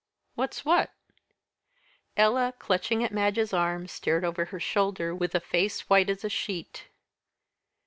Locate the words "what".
0.65-0.89